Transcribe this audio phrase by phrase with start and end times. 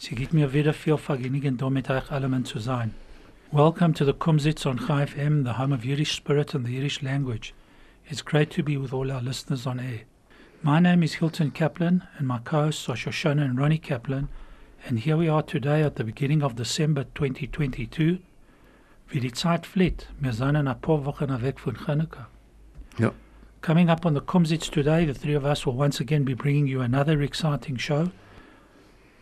[0.00, 2.94] Sie gibt mir wieder viel Vergnügen, da mit euch allen zu sein.
[3.50, 7.02] Welcome to the Kumzits on Chai FM, the home of Yiddish spirit and the Yiddish
[7.02, 7.52] language.
[8.08, 10.02] It's great to be with all our listeners on air.
[10.62, 14.28] My name is Hilton Kaplan, and my co-hosts are Shoshana and Ronnie Kaplan,
[14.86, 18.20] and here we are today at the beginning of December 2022.
[19.08, 22.28] Wie die Zeit fliegt, wir sind ein paar Wochen weg von Chanukah.
[22.98, 23.10] Ja.
[23.62, 26.68] Coming up on the Kumzits today, the three of us will once again be bringing
[26.68, 28.12] you another exciting show.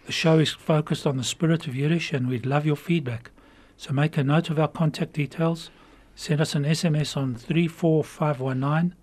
[0.07, 3.33] The show is focused on the spirit of Yiddish, and we'd love your feedback.
[3.77, 5.71] So make a note of our contact details.
[6.15, 8.95] Send us an SMS on 34519.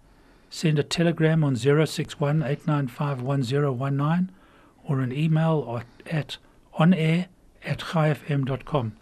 [0.49, 3.21] Send a telegram on 061 895
[4.85, 6.37] or an email at, at
[6.79, 7.27] onair
[7.65, 8.93] at chaifm.com.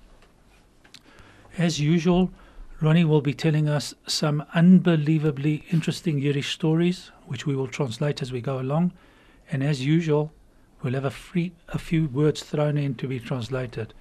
[1.56, 2.32] As usual,
[2.82, 8.32] Ronnie will be telling us some unbelievably interesting Yiddish stories, which we will translate as
[8.32, 8.92] we go along.
[9.52, 10.32] And as usual,
[10.84, 13.94] we'll have a, free, a few words thrown in to be translated.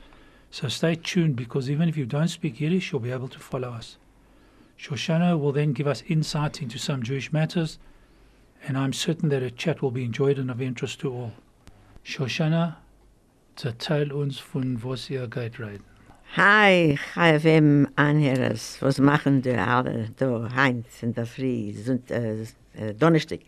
[0.51, 3.71] So stay tuned because even if you don't speak Yiddish, you'll be able to follow
[3.71, 3.99] us.
[4.79, 7.79] Shoshana will then give us insight into some Jewish matters,
[8.67, 11.33] and I'm certain that her chat will be enjoyed and of interest to all.
[12.05, 12.77] Shoshana,
[13.57, 15.85] erzähl uns von was ihr geht reden.
[16.37, 21.75] Hi, HFM Anhörers, was machen die alle da Heinz in der Früh,
[22.09, 23.41] äh, Donnerstag?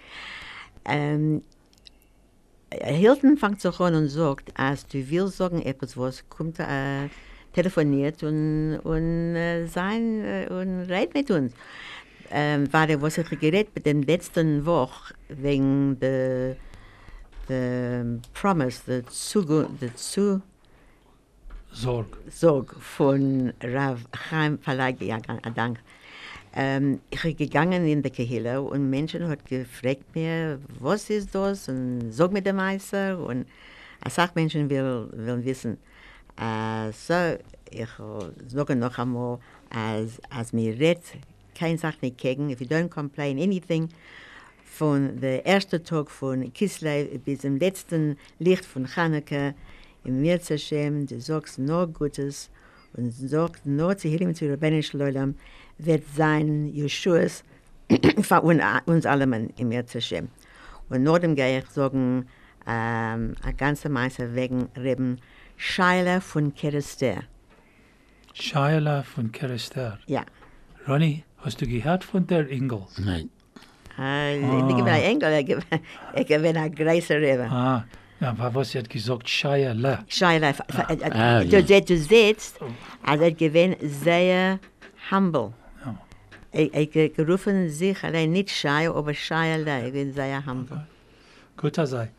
[0.85, 1.43] Ähm,
[2.81, 7.09] Hilton fängt so an und sagt, als du willst sagen etwas, was kommt, äh,
[7.53, 11.53] telefoniert und, und äh, sein äh, und redet mit uns.
[12.31, 16.57] Ähm, war der, was ich geredet mit dem letzten Woche wegen der
[17.49, 20.41] the promise, the Zugu, the Zu
[21.73, 22.19] Sorg.
[22.29, 25.19] Sorg von Rav Chaim Palagi, ja,
[25.55, 25.79] Dank.
[26.55, 31.69] Ähm, ich bin gegangen in die Kehille und Menschen haben gefragt mir, was ist das
[31.69, 33.47] und sag mir der Meister und
[34.01, 35.79] als Menschen will, will wissen.
[36.37, 37.39] Äh, so,
[37.71, 37.89] ich
[38.49, 39.39] sage noch einmal,
[39.71, 41.05] als, als mir redet,
[41.55, 43.89] kein Sache nicht gegen, if you don't complain anything,
[44.65, 49.55] von der ersten Tag von Kislev bis zum letzten Licht von Chanukah,
[50.05, 52.51] im Mirz Hashem, du sagst nur Gutes
[52.95, 55.35] und sagst nur zu Hilim zu Rabbinisch Leulam,
[55.85, 57.45] wird sein Jeschuas
[58.23, 59.25] für uns alle
[59.57, 60.29] im Mirz Hashem.
[60.89, 62.27] Und nur dem gehe ich sagen,
[62.67, 65.19] ähm, ein ganzer Meister wegen Reben
[65.57, 67.23] Scheile von Kerester.
[68.35, 69.99] Scheile von Kerester.
[70.07, 70.23] Ja.
[70.89, 72.83] Ronny, hast du gehört von der Ingel?
[72.99, 73.31] Nein.
[73.99, 75.61] Ah, Ich bin ein Engel,
[76.15, 77.51] ich bin ein größer Reben.
[77.51, 77.85] Ah,
[78.21, 79.99] ja, aber was hat gesagt, Scheile.
[80.09, 80.55] Scheile,
[81.13, 81.81] Ah, du, ja.
[81.81, 82.59] du sitzt,
[83.05, 84.59] also er gewinnt sehr
[85.11, 85.53] humble.
[86.53, 89.15] Ich, gerufen sich allein nicht aber
[89.93, 90.87] bin sehr humble.
[91.57, 92.11] Good Azai.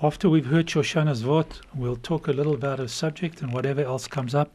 [0.00, 4.08] After we've heard Shoshana's Vot, we'll talk a little about her subject and whatever else
[4.08, 4.50] comes up.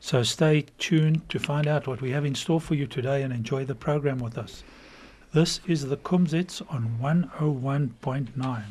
[0.00, 3.32] So stay tuned to find out what we have in store for you today and
[3.32, 4.62] enjoy the program with us.
[5.32, 8.62] This is the Kumzits on 101.9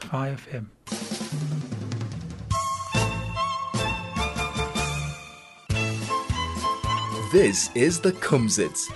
[0.00, 1.77] Chai FM.
[7.32, 8.90] This is the Kumzits.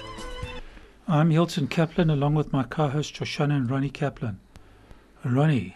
[1.07, 4.41] I'm Hilton Kaplan along with my co-host Shoshana and Ronnie Kaplan.
[5.23, 5.75] Ronnie,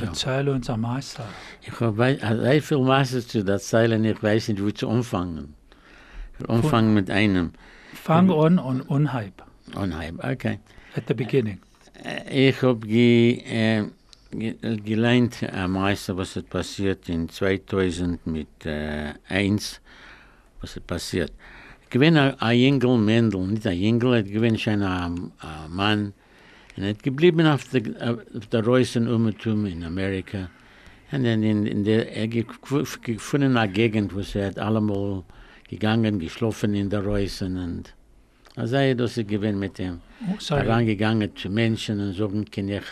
[0.00, 1.24] erzähl uns am Meister.
[1.60, 5.54] Ich habe sehr viel Masse zu erzählen, ich weiß nicht, wo zu anfangen.
[6.34, 7.52] Ich will anfangen mit einem.
[7.94, 9.42] Fang an und Unhype
[9.74, 10.60] Unheim, okay.
[10.94, 11.58] at the beginning.
[12.04, 13.86] Äh, Ich habe ge, äh,
[14.30, 14.54] ge,
[14.84, 19.80] gelernt am äh, meisten, was hat passiert in 2000 mit äh, 1,
[20.60, 21.32] was hat passiert.
[21.90, 26.12] Gewinne ein Jüngel Mendel, nicht ein Jüngel, er gewinne schon ein, ein Mann,
[26.76, 27.82] und er hat geblieben auf der,
[28.34, 30.50] auf der Reusen Umetum in Amerika.
[31.10, 35.24] Und dann in, in der, er gef- gefunden eine Gegend, wo er hat allemal
[35.68, 37.94] gegangen, geschlafen in der Reusen und
[38.56, 42.82] also er hat das gewinnt mit dem Oh, herangegangen zu Menschen und sagen, kann ich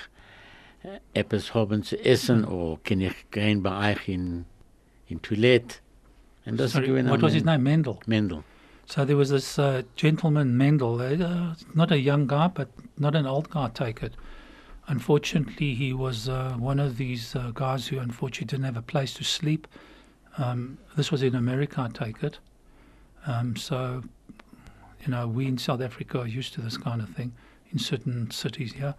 [0.84, 4.44] äh, etwas haben zu essen oder kann ich gehen bei euch in,
[5.08, 5.76] in Toilette.
[6.44, 7.58] Und das Sorry, what was his name?
[7.64, 7.98] Mendel.
[8.06, 8.44] Mendel.
[8.88, 13.26] So there was this uh, gentleman, Mendel, uh, not a young guy, but not an
[13.26, 14.14] old guy, take it.
[14.86, 19.12] Unfortunately, he was uh, one of these uh, guys who unfortunately didn't have a place
[19.14, 19.66] to sleep.
[20.38, 22.38] Um, this was in America, I take it.
[23.26, 24.04] Um, so,
[25.04, 27.32] you know, we in South Africa are used to this kind of thing
[27.72, 28.94] in certain cities here.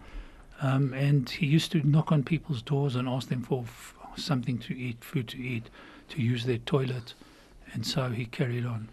[0.60, 3.64] Um, and he used to knock on people's doors and ask them for
[4.16, 5.70] something to eat, food to eat,
[6.10, 7.14] to use their toilet.
[7.72, 8.90] And so he carried on.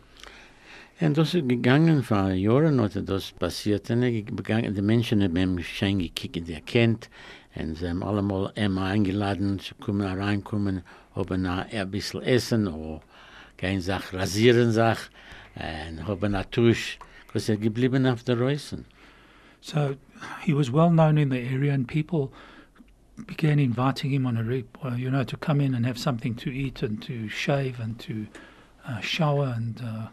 [0.98, 3.90] Ist gegangen vor Jahren, oder das passiert.
[3.90, 7.10] Und er begangen, die Menschen haben ihm schön gekickt, er kennt.
[7.56, 10.84] Und sie haben allemal immer eingeladen, zu kommen, reinkommen,
[11.14, 13.02] haben ein bisschen essen, oder
[13.58, 16.98] keine Sache rasieren, und haben einen Tusch.
[17.34, 18.86] Was er geblieben auf der Reusen.
[19.60, 19.98] So
[20.46, 22.32] he was well known in the area, and people
[23.28, 26.36] began inviting him on a re- uh, you know to come in and have something
[26.38, 28.28] to eat and to shave and to
[28.88, 30.08] uh, shower and uh,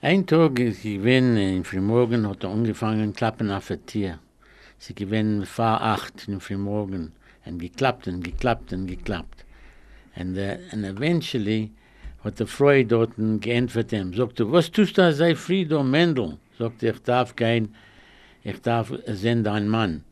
[0.00, 4.18] Ein Tag ist gewesen, in Frühmorgen hat er angefangen klappen auf ein Tier.
[4.78, 7.12] Sie gewinnen vor acht in Frühmorgen
[7.44, 9.44] und geklappt und geklappt und geklappt.
[10.14, 11.72] Und, uh, and eventually
[12.22, 16.38] hat der Frau dort geantwortet ihm, sagte, was tust du, sei Friedo Mendel?
[16.58, 17.74] Sagte, ich darf kein,
[18.44, 20.04] ich darf sehen dein Mann.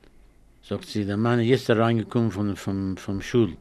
[0.62, 3.56] Sagt sie, der Mann ist reingekommen von, vom, vom Schul.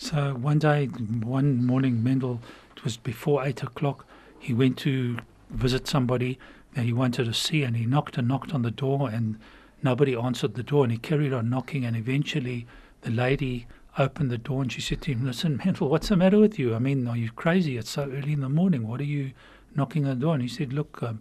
[0.00, 2.40] So one day, one morning, Mendel,
[2.76, 4.06] it was before eight o'clock,
[4.38, 5.18] he went to
[5.50, 6.38] visit somebody
[6.74, 9.40] that he wanted to see, and he knocked and knocked on the door, and
[9.82, 12.64] nobody answered the door, and he carried on knocking, and eventually
[13.00, 13.66] the lady
[13.98, 16.76] opened the door and she said to him, Listen, Mendel, what's the matter with you?
[16.76, 17.76] I mean, are you crazy?
[17.76, 18.86] It's so early in the morning.
[18.86, 19.32] What are you
[19.74, 20.34] knocking on the door?
[20.34, 21.20] And he said, Look, um,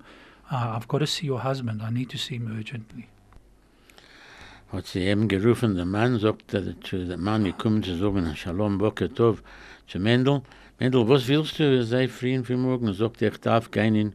[0.52, 1.82] uh, I've got to see your husband.
[1.82, 3.10] I need to see him urgently.
[4.72, 8.78] Hat sie eben gerufen, der Mann sagt er zu dem Mann gekommen zu sagen, Shalom,
[8.78, 9.42] Boker Tov,
[9.88, 10.42] zu Mendel.
[10.80, 12.88] Mendel, was willst du, er sei früh für morgen?
[12.88, 14.14] Er sagt, ich darf keinen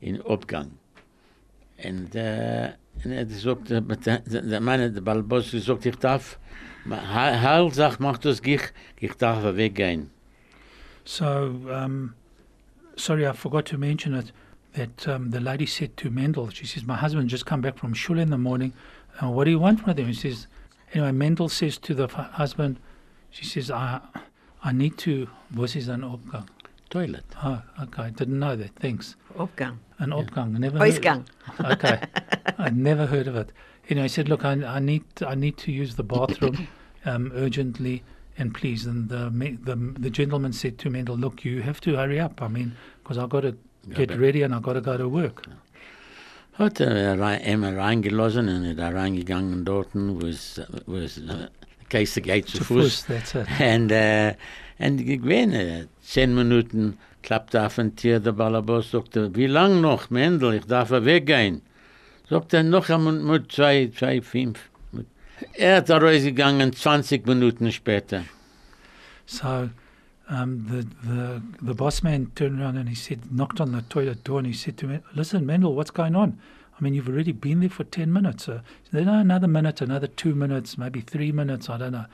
[0.00, 0.72] in Abgang.
[1.84, 2.72] Und, äh,
[3.04, 6.38] und er sagt, der, Mann, der Balbos, sagt, ich darf,
[6.88, 8.62] Heil sagt, mach das gich,
[8.98, 10.10] ich darf weggehen.
[11.04, 12.14] So, um,
[12.96, 14.32] sorry, I forgot to mention it.
[14.74, 17.92] That um, the lady said to Mendel, she says, "My husband just come back from
[17.92, 18.72] shul in the morning.
[19.28, 20.06] What do you want from them?
[20.06, 20.46] He says,
[20.94, 22.78] "Anyway." Mendel says to the f- husband,
[23.30, 24.00] "She says, I,
[24.64, 25.28] I need to.
[25.54, 26.48] Was is an opgang?
[26.88, 27.24] Toilet.
[27.44, 28.04] Oh, okay.
[28.04, 28.70] I Didn't know that.
[28.76, 29.14] Thanks.
[29.36, 29.78] Opgang.
[29.98, 30.58] An opgang.
[30.58, 30.78] Never.
[30.78, 31.26] heard- Ausgang.
[31.60, 32.00] okay,
[32.58, 33.52] I'd never heard of it.
[33.88, 36.66] Anyway, he said, "Look, I, I need I need to use the bathroom
[37.04, 38.02] um, urgently,
[38.38, 39.30] and please." And the,
[39.62, 42.40] the the gentleman said to Mendel, "Look, you have to hurry up.
[42.42, 43.56] I mean, because I've got to
[43.94, 45.44] get ready and I've got to go to work."
[46.60, 51.48] Hat er rein, immer reingelassen und da reingegangen dort, wo es, wo es, äh,
[51.88, 53.06] Käse geht zu Fuß.
[53.58, 54.34] Und, äh,
[54.78, 60.52] und gewinne, zehn Minuten klappt auf ein Tier, der Balabos sagt, wie lang noch, Mendel,
[60.52, 61.62] ich darf weggehen.
[62.28, 64.68] Sagt er, noch einmal mit zwei, zwei, fünf.
[65.54, 68.24] Er hat rausgegangen, 20 Minuten später.
[69.24, 69.70] So
[70.30, 74.24] um, the the the boss man turned around and he said, knocked on the toilet
[74.24, 76.38] door, and he said to me, "Listen, Mendel, what's going on?
[76.78, 78.48] I mean, you've already been there for ten minutes.
[78.48, 81.68] Uh, he said, another minute, another two minutes, maybe three minutes.
[81.68, 82.06] I don't know."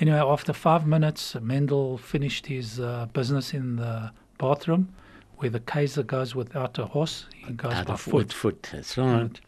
[0.00, 4.88] Anyway, after five minutes, Mendel finished his uh, business in the bathroom,
[5.38, 7.26] where the Kaiser goes without a horse.
[7.34, 8.32] He goes by foot.
[8.32, 9.40] Foot, that's right.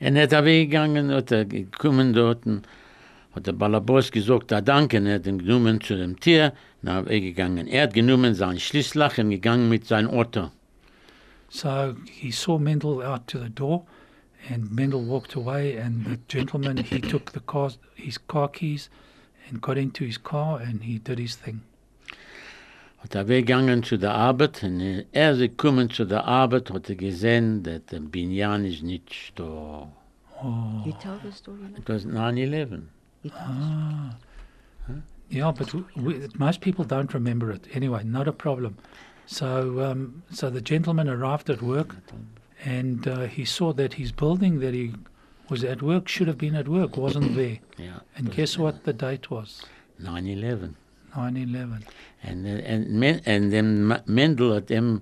[0.00, 2.44] Und er hat er weggegangen, hat er gekommen dort,
[3.34, 7.08] hat der Balabos gesagt, da danke, er hat ihn genommen zu dem Tier, na er
[7.08, 7.66] weggegangen.
[7.66, 10.50] Er hat genommen sein Schlüsselach und gegangen mit seinem Auto.
[11.48, 13.84] So he saw Mendel out to the door,
[14.50, 15.76] and Mendel walked away.
[15.78, 18.90] And the gentleman he took the car, his car keys,
[19.48, 21.62] and got into his car, and he did his thing.
[22.98, 24.80] Hat er weggegangen zu der Arbeit und
[25.12, 29.92] er ist gekommen zu der Arbeit, hat er gesehen, dass der Binyan ist nicht da.
[30.42, 31.58] Oh, You tell the story.
[31.76, 32.82] It was 9-11.
[33.24, 34.16] You tell ah.
[35.30, 37.66] yeah, but we, we, most people don't remember it.
[37.72, 38.76] Anyway, not a problem.
[39.26, 41.96] So, um, so the gentleman arrived at work,
[42.64, 44.92] and uh, he saw that his building that he
[45.48, 47.58] was at work should have been at work wasn't there.
[47.78, 49.62] Ja, And das- guess what the date was?
[50.00, 50.74] 9-11.
[51.16, 51.82] 9/11.
[52.22, 55.00] And äh, und, Men- und dem Ma- Mendel hat ihm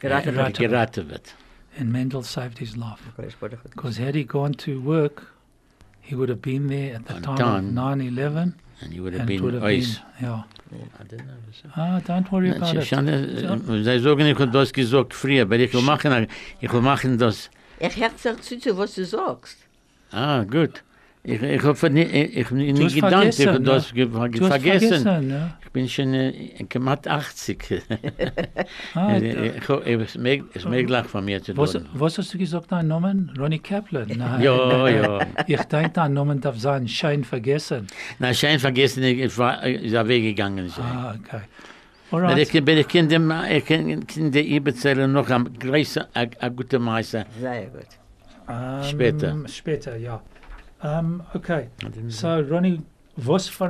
[0.00, 0.58] Geraten wird.
[0.58, 1.34] geraten wird.
[1.78, 3.00] And Mendel saved his life.
[3.16, 5.32] Because had he gone to work,
[6.08, 7.64] he would have been there at the On time, time.
[7.68, 10.00] of 9/11, And he would have been would have been, ice.
[10.22, 10.42] yeah.
[11.00, 11.72] I don't know.
[11.76, 12.92] Ah, don't worry about it.
[12.92, 16.26] äh, Sie sagen, ich habe das gesagt früher, aber ich will machen,
[16.60, 17.50] ich will machen das.
[17.80, 19.56] Ich höre zu, zu, was du sagst.
[20.12, 20.82] Ah, gut.
[21.30, 24.46] Ich, ich habe nicht, ich, ich nie Du hast gedacht, ich habe das ge vergessen.
[24.48, 25.54] vergessen, ne?
[25.62, 26.32] Ich bin schon äh,
[26.66, 27.58] gemacht 80.
[28.94, 31.86] Ah, ich, ich, ich, es mir gleich von mir zu was, tun.
[31.92, 33.30] was hast du gesagt, dein Namen?
[33.38, 34.08] Ronnie Kaplan?
[34.16, 34.40] Nein.
[34.40, 35.20] Ja, ja.
[35.46, 37.86] Ich denke, dein Namen darf sein, Schein vergessen.
[38.18, 40.68] Na, schein vergessen, ich ich war, ich er weggegangen.
[40.70, 40.84] sein.
[40.84, 41.42] Ah, okay.
[42.10, 42.54] Weil Alright.
[42.54, 46.56] ich, weil ich kann dem, ich kann, kann der Eberzähler noch am größer, ein ein
[46.56, 47.26] guter Meister.
[47.38, 47.86] Sehr gut.
[48.48, 49.36] Um, Später.
[49.46, 50.22] Später, ja.
[50.82, 51.68] Um, okay.
[52.08, 52.82] So, Ronnie,
[53.26, 53.68] was for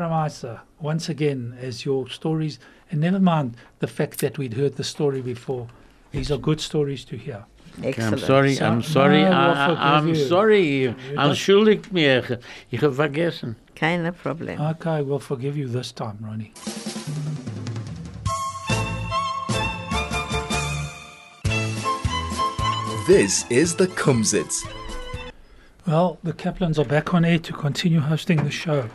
[0.81, 2.59] once again, as your stories,
[2.91, 5.69] and never mind the fact that we'd heard the story before.
[6.13, 7.45] These are good stories to hear.
[7.83, 10.67] I'm sorry, So- I'm sorry, No, I, I, I'm sorry.
[10.83, 12.41] You I'm don't- schuldig mir.
[12.71, 13.57] Ich habe vergessen.
[13.75, 14.61] Keine Problem.
[14.61, 16.53] Okay, we'll forgive you this time, Ronnie.
[23.07, 24.67] This is the Kumzits.
[25.89, 28.91] Well, the Kaplans are back on air to continue hosting the show.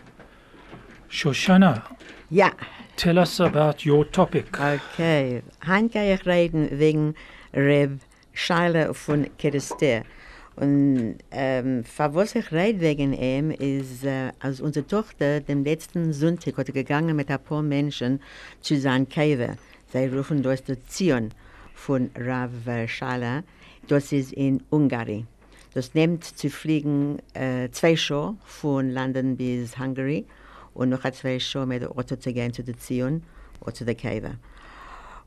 [1.09, 1.81] Shoshana,
[2.29, 2.51] Ja,
[2.95, 4.59] tell us about your topic.
[4.59, 5.41] okay.
[5.65, 7.15] Heute kann ich reden wegen
[7.51, 7.99] Reb
[8.33, 10.03] Scheile von Kerister.
[10.55, 16.13] Und ähm, für was ich rede wegen ihm ist, äh, als unsere Tochter dem letzten
[16.13, 18.21] Sonntag hat er gegangen mit ein paar Menschen
[18.61, 19.55] zu seinem Käfer.
[19.91, 21.31] Sie rufen das der Zion
[21.73, 22.51] von Rav
[22.85, 23.43] Scheile.
[23.87, 25.25] Das ist in Ungarn.
[25.73, 30.27] Das nimmt zu fliegen äh, zwei Stunden von London bis Hungary
[30.75, 33.23] und noch zwei Stunden mit dem Auto zu gehen zu der Zion
[33.61, 34.35] oder zu der Käfer.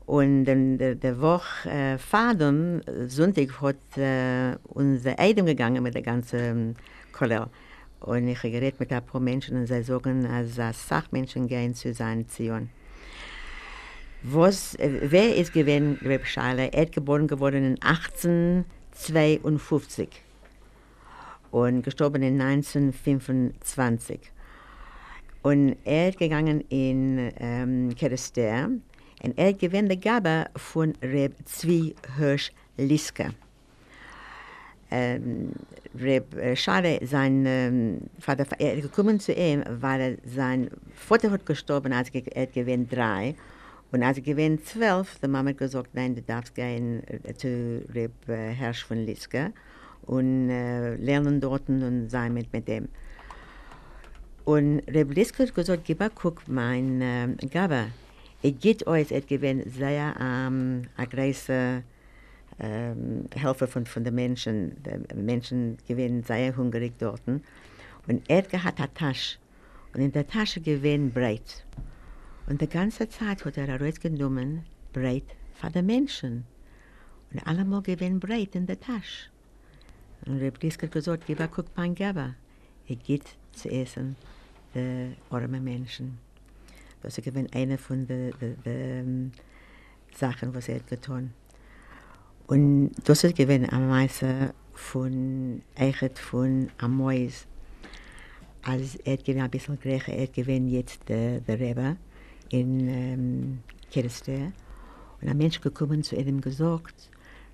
[0.05, 6.01] Und dann der, der Woche äh, Vater, Sonntag, hat äh, unser Eidem gegangen mit der
[6.01, 6.77] ganzen
[7.11, 7.47] Kollel.
[7.99, 10.55] Und ich geredet mit ein paar Menschen und sie sagen, als
[10.87, 12.69] Sachmenschen gehen zu seinen Zion.
[14.23, 16.71] Was, äh, wer ist gewesen, Reb Scheile?
[16.71, 20.23] Er ist geboren geworden in 1852
[21.51, 24.31] und gestorben in 1925.
[25.41, 28.69] Und er ist gegangen in ähm, Kerester
[29.23, 33.33] und er gewinnt die Gabe von Reb Zwi Hirsch Liske.
[34.89, 35.51] Ähm,
[35.99, 41.45] Reb äh, Schade, sein ähm, Vater, er ist gekommen zu ihm, weil sein Vater hat
[41.45, 43.35] gestorben, als er gewinnt drei.
[43.91, 47.83] Und als er gewinnt zwölf, die Mama hat gesagt, nein, du darfst gehen äh, zu
[47.93, 49.51] Reb äh, Hirsch von Liske
[50.03, 52.87] und äh, lernen dort und sein mit, mit dem.
[54.45, 57.87] Und Reb Liske hat gesagt, gib mal, guck, mein äh, Gabe,
[58.41, 61.83] ich geht euch, es gewinnt sehr ähm, große
[62.59, 64.75] ähm, Helfer von, von den Menschen.
[64.83, 67.21] Die Menschen gewinnen sehr hungrig dort.
[67.27, 69.37] Und er hat eine Tasche.
[69.93, 71.65] Und in der Tasche gewinnt breit.
[72.47, 74.63] Und die ganze Zeit hat er rausgenommen,
[74.93, 76.45] breit für die Menschen.
[77.33, 79.29] Und allemal gewinnt breit in der Tasche.
[80.27, 82.35] Und Reb Liske hat gesagt, gib guck, mein Gabe,
[82.85, 84.15] ich geht zu essen,
[84.75, 86.17] die armen Menschen.
[87.01, 89.31] Das ist eine von den de, de, ähm,
[90.13, 91.31] Sachen, was er hat getan.
[92.47, 97.45] Und das ist gewinnt am meisten von Eichet von Amois.
[98.63, 101.97] Als er hat ein bisschen größer, er hat jetzt der de Rebbe
[102.49, 103.59] in ähm,
[103.91, 104.53] Kirste.
[105.21, 107.09] Und ein Mensch gekommen zu ihm gesagt,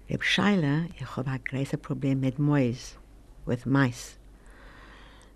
[0.09, 2.97] Reb Scheile, ich habe ein großes Problem mit Mäus,
[3.45, 4.17] with mice.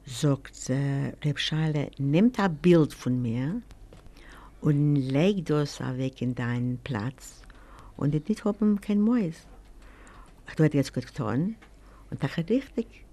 [0.06, 3.62] Sagt äh, Reb Scheile, nimm ein Bild von mir
[4.60, 7.44] und leg das weg in deinen Platz
[7.96, 9.48] und die nicht haben kein Mäus.
[10.58, 11.56] Du hast jetzt gut getan
[12.12, 13.06] und das ist richtig.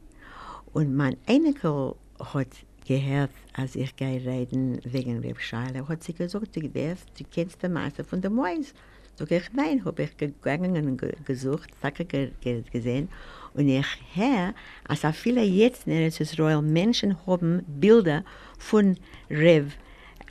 [0.73, 2.49] Und mein Enkel hat
[2.85, 7.63] gehört, als ich gehe reden wegen Reb Scheile, hat sie gesagt, du, weißt, du kennst
[7.63, 8.75] den Meister von der Mäus.
[9.17, 13.09] Sag ich, nein, habe ich gegangen und ge gesucht, Sache ge ge gesehen.
[13.55, 14.55] Und ich höre,
[14.89, 18.25] als viele jetzt in Israel Menschen haben Bilder
[18.59, 18.97] von
[19.31, 19.73] Rev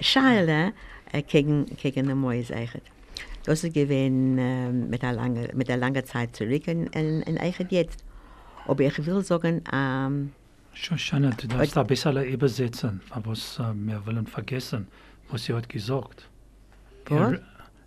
[0.01, 0.73] Scheile
[1.11, 2.55] äh, gegen, gegen die Mäuse.
[3.45, 7.37] Das ist gewesen äh, mit, einer lange, mit einer langen Zeit zurück in, in, in
[7.37, 8.03] eigentlich jetzt.
[8.65, 10.31] Aber ich will sagen, ähm,
[10.73, 14.87] Shoshana, du darfst da besser übersetzen, was äh, wir wollen vergessen,
[15.29, 16.27] was sie hat gesagt.
[17.05, 17.39] Was?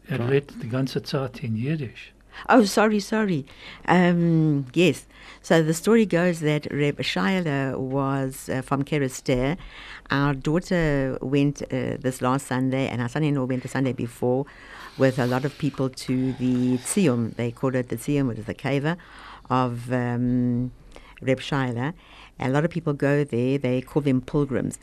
[0.08, 2.12] Er, redet die ganze Zeit in Jiddisch.
[2.48, 3.44] Oh, sorry, sorry.
[3.88, 5.06] Um, yes.
[5.42, 9.56] So the story goes that Reb Shaila was uh, from Kerister.
[10.10, 14.44] Our daughter went uh, this last Sunday, and our son-in-law went the Sunday before
[14.98, 17.36] with a lot of people to the Tziyun.
[17.36, 18.96] They called it the Tziyun, which is the cave
[19.50, 20.72] of um,
[21.22, 21.94] Reb Shaila.
[22.38, 23.58] A lot of people go there.
[23.58, 24.78] They call them pilgrims.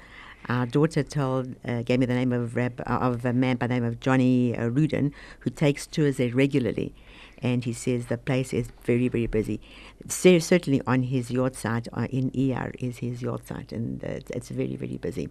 [0.50, 3.76] Our daughter told, uh, gave me the name of, uh, of a man by the
[3.76, 6.94] name of Johnny uh, Rudin, who takes tours there regularly.
[7.42, 9.60] and he says the place is very, very busy.
[10.08, 14.98] Cer- certainly on his yahrzeit uh, in ER is his yahrzeit, and it's- very, very
[14.98, 15.30] busy.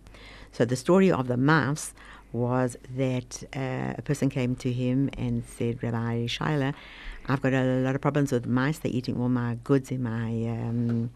[0.53, 1.95] So the story of the mouse
[2.33, 6.75] was that uh, a person came to him and said, Rabbi Shiler,
[7.29, 8.79] I've got a lot of problems with mice.
[8.79, 11.11] They're eating all my goods in my um,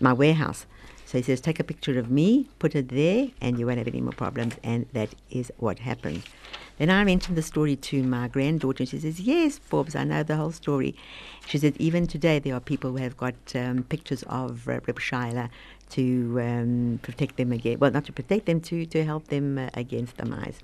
[0.00, 0.66] my warehouse.
[1.12, 3.86] So he says, take a picture of me, put it there, and you won't have
[3.86, 4.54] any more problems.
[4.64, 6.22] And that is what happened.
[6.78, 10.22] Then I mentioned the story to my granddaughter, and she says, Yes, Forbes, I know
[10.22, 10.96] the whole story.
[11.46, 14.98] She said, Even today, there are people who have got um, pictures of uh, Reb
[15.90, 17.78] to um, protect them again.
[17.78, 20.60] Well, not to protect them, to, to help them uh, against the mice.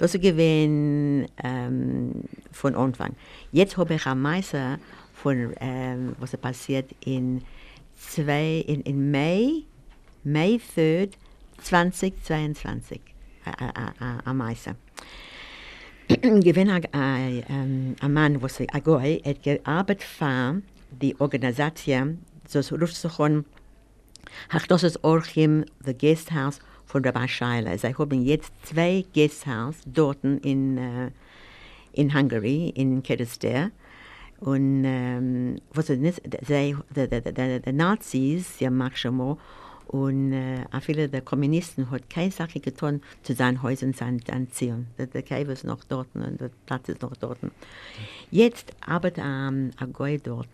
[0.00, 3.14] Gewesen ähm, von Anfang.
[3.52, 4.80] Jetzt habe ich meisten
[5.12, 7.42] von, ähm, was passiert in,
[8.16, 9.62] in, in Mai,
[10.24, 11.12] May 3rd,
[11.62, 13.00] 2022.
[13.46, 14.76] Äh, äh, äh, am meisten.
[16.08, 21.14] gewinn a, man, was a goy, et gearbeitet für die
[23.18, 23.44] an,
[24.48, 27.76] Ach, das ist Orchim, the Guest House von Rabbi Scheile.
[27.78, 31.10] Sie haben jetzt zwei Guest House dort in, äh,
[31.92, 33.70] in Hungary, in Kedester.
[34.40, 39.36] Und ähm, was ist die, die, die, die Nazis, mach schon mal,
[39.88, 44.86] und äh, auch viele der Kommunisten hat keine Sache getan, zu seinen Häusern zu anziehen.
[44.98, 47.38] Der, der Cave ist noch dort und der Platz ist noch dort.
[48.30, 50.48] Jetzt arbeitet ähm, ein Goy dort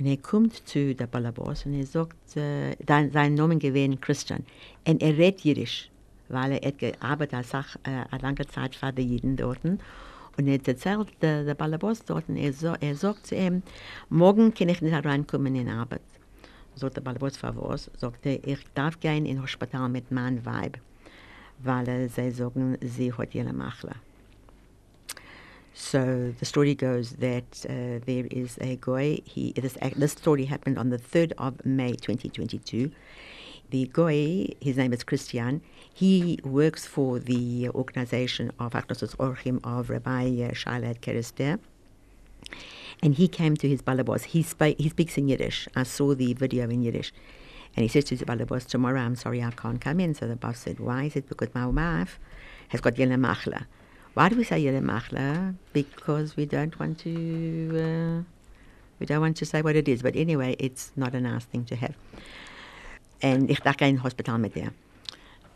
[0.00, 4.44] und er kommt zu der Balabos und er sagt, äh, sein, Name gewesen Christian.
[4.86, 5.90] Und er redet Jiddisch,
[6.28, 9.62] weil er hat gearbeitet als äh, eine lange Zeit für die Jiden dort.
[9.64, 13.62] Und er erzählt der, der Balabos dort, er, so, er sagt zu ihm,
[14.08, 16.00] morgen kann ich nicht reinkommen in Arbeit.
[18.24, 20.78] Ich darf gehen in Hospital mit meinem Weib,
[21.58, 23.52] weil sie sagen, sie hat ihre.
[25.72, 29.22] So the story goes that uh, there is a guy.
[29.24, 32.90] He this this story happened on the third of May, 2022.
[33.70, 35.62] The guy, his name is Christian.
[35.92, 41.58] He works for the organization of Achnosos Orchim of Rabbi uh, Shalat Kerester.
[43.02, 44.24] And he came to his balabos.
[44.24, 45.68] He, he speaks in Yiddish.
[45.74, 47.12] I saw the video in Yiddish.
[47.76, 50.14] And he says to his balabos, tomorrow I'm sorry I can't come in.
[50.14, 51.04] So the boss said, why?
[51.04, 52.18] He said, because my wife
[52.68, 53.66] has got yellow machla.
[54.14, 55.54] Why do we say yellow machla?
[55.72, 58.22] Because we don't want to, uh,
[58.98, 60.02] we don't want to say what it is.
[60.02, 61.94] But anyway, it's not a nice thing to have.
[63.22, 64.72] And ich dachte in Hospital mit der.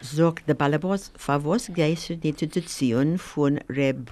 [0.01, 4.11] Sagt der Balabos, für was gehst du nicht zu Zion von Reb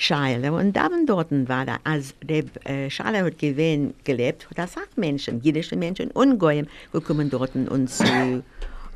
[0.00, 0.50] Scheile?
[0.52, 5.42] Und da dort war da, als Reb äh, Scheile hat gewinn, gelebt, er sagt Menschen,
[5.42, 8.42] jüdische Menschen und Goyim, gekommen dort und, zu,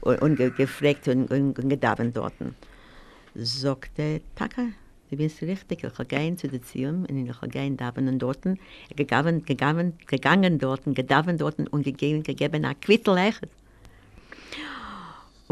[0.01, 2.33] und, und ge, gefragt und, und, und gedauert dort.
[3.35, 4.62] Sagt der Taka,
[5.11, 8.40] du bist richtig, ich gehe gehen zu der Zion und ich gehe gehen davon dort,
[8.97, 13.47] gegangen, gegangen, gegangen dort, gedauert dort und gegeben, gegeben ein Quittel echt.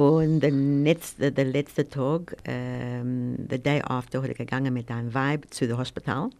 [0.03, 5.47] Und der letzte, der letzte Tag, ähm, the day after, er gegangen mit einem Weib
[5.51, 6.31] zu dem Hospital.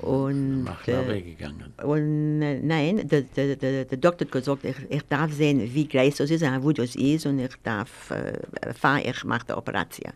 [0.00, 1.72] Und, Mach äh, weggegangen.
[1.82, 5.88] und äh, nein, der, der, der, der Doktor hat gesagt, ich, ich darf sehen, wie
[5.88, 9.52] groß das ist, und wo das ist, und ich darf, äh, fahren, ich mache die
[9.52, 10.12] Operation.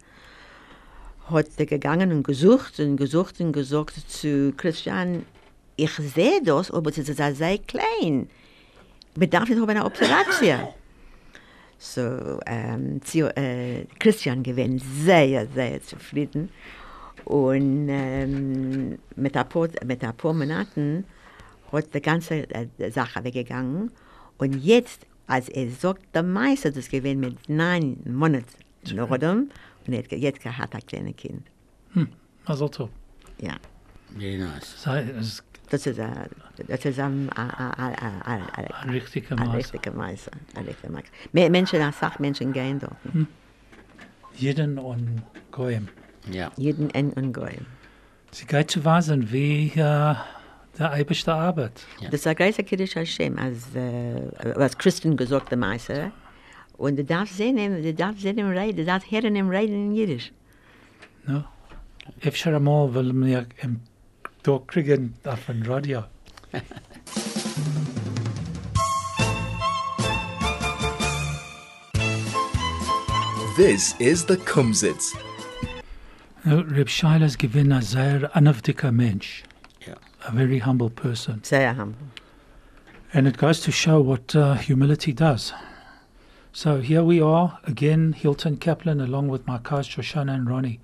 [1.30, 5.24] Hat er gegangen und gesucht und gesucht und gesagt zu Christian,
[5.76, 8.28] ich sehe das, aber es ist sehr klein.
[9.14, 10.68] Bedarf nicht einer Operation.
[11.78, 16.50] So, ähm, Zio, äh, Christian gewinnt sehr, sehr zufrieden.
[17.24, 21.04] Und ähm, mit, ein paar, mit ein paar Monaten
[21.70, 23.92] hat die ganze äh, Sache weggegangen.
[24.38, 28.46] Und jetzt, als er sagt, der Meister das gewinnt mit neun Monaten
[28.84, 29.50] dem,
[29.86, 31.42] und er jetzt hat er ein kleines Kind.
[32.44, 32.90] Also top.
[33.40, 33.56] Ja,
[34.16, 34.76] Very nice.
[34.84, 36.28] Das ist das ist ein,
[36.66, 39.56] ein, ein, ein, ein, ein, ein richtiger ein Maß.
[39.56, 40.32] richtiger Meister.
[40.54, 41.10] Ein richtiger Meister.
[41.32, 42.96] Me- Menschen, als Sachmenschen gehen dort.
[44.34, 45.88] Jeden und Goyim.
[46.30, 46.50] Ja.
[46.56, 47.58] Jeden und Goy.
[48.30, 51.84] Sie geht zu weisen, wie äh, der Eibischte Arbeit.
[52.00, 52.10] Ja.
[52.10, 54.20] Das ist ein großer Kiddush Hashem, als, äh,
[54.56, 56.12] was Christen gesagt der Meister.
[56.76, 59.92] Und du darfst sehen, du darfst sehen ihm reden, du darfst hören ihm reden in
[59.92, 60.32] Jiddisch.
[61.26, 61.44] No?
[62.20, 63.80] Efter einmal will mir im
[64.48, 66.04] da kriegen auf dem Radio.
[73.56, 75.16] This is the Kumzits.
[76.44, 79.42] No, Reb Shaila's given a sehr anavdika Mensch,
[79.86, 79.94] Ja.
[80.26, 81.42] a very humble person.
[81.42, 82.06] Sehr humble.
[83.12, 85.52] And it goes to show what uh, humility does.
[86.52, 90.80] So here we are again, Hilton Kaplan, along with my coach Shoshana and Ronnie.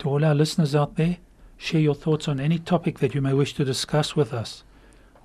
[0.00, 1.16] To all our listeners out there,
[1.62, 4.64] Share your thoughts on any topic that you may wish to discuss with us.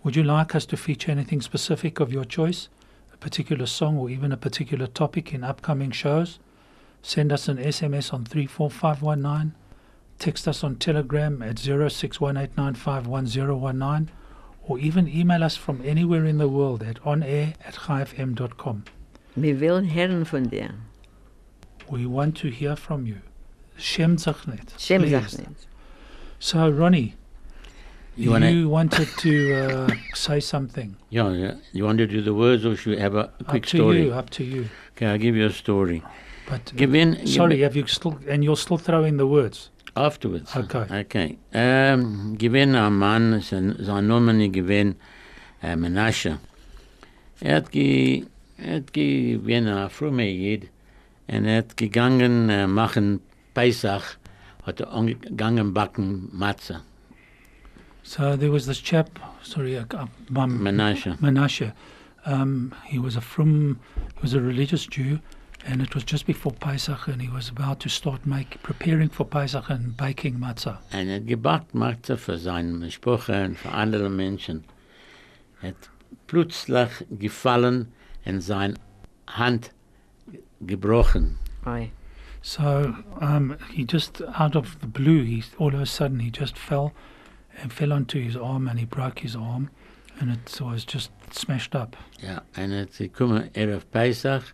[0.03, 2.69] Would you like us to feature anything specific of your choice,
[3.11, 6.37] a particular song, or even a particular topic in upcoming shows?
[7.01, 9.55] Send us an SMS on 34519,
[10.19, 14.09] text us on Telegram at 0618951019,
[14.67, 18.83] or even email us from anywhere in the world at onair at chaifm.com.
[19.35, 20.75] Wir wollen hören von dir.
[21.89, 23.21] We want to hear from you.
[23.75, 24.77] Shem Zachnet.
[24.77, 25.39] Shem please.
[26.39, 27.15] So, Ronnie,
[28.15, 30.95] You you, wanna- wanted to uh, say something.
[31.09, 31.53] Yeah, yeah.
[31.73, 34.01] You want to do the words or should we have a quick up to story?
[34.03, 34.69] you, up to you.
[34.95, 36.01] Okay, I'll give you a story.
[36.49, 37.11] But uh, Give in.
[37.13, 39.69] give sorry, in- have you still and you'll still throw in the words.
[39.95, 40.55] Afterwards.
[40.55, 40.85] Okay.
[41.01, 41.37] Okay.
[41.53, 43.75] Um, gewinn ein Mann, sein,
[44.07, 44.95] Name gewinn
[45.63, 46.37] äh, Menashe.
[47.41, 48.25] Er hat, ge,
[48.57, 50.69] er hat gewinn ein frummer Jid
[51.27, 53.21] und er hat gegangen äh, machen
[53.55, 54.17] Pesach,
[54.67, 56.81] hat er gegangen backen Matze.
[58.03, 59.19] So there was this chap.
[59.41, 61.17] Sorry, uh, uh, Mum- Menashe.
[61.19, 61.73] Menashe.
[62.25, 63.79] Um, he was a from
[64.15, 65.19] he was a religious Jew,
[65.65, 69.25] and it was just before Pesach, and he was about to start make preparing for
[69.25, 70.79] Pesach and baking matzah.
[70.91, 74.63] Und er hat gebackt Matze für seine Sprache und für andere Menschen.
[75.61, 75.89] Er hat
[76.27, 77.87] plötzlich gefallen
[78.25, 78.75] und seine
[79.27, 79.71] Hand
[80.61, 81.37] gebrochen.
[81.65, 81.91] Oi.
[82.41, 86.57] So um, he just out of the blue, he all of a sudden he just
[86.57, 86.93] fell
[87.61, 89.69] and fell onto his arm, and he broke his arm,
[90.19, 91.95] and it was just smashed up.
[92.21, 94.53] Ja, en het gekomen Erev Pesach